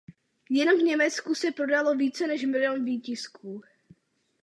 Jen 0.49 0.77
v 0.79 0.81
Německu 0.81 1.35
se 1.35 1.51
prodalo 1.51 1.95
více 1.95 2.27
než 2.27 2.45
milion 2.45 2.85
výtisků. 2.85 3.61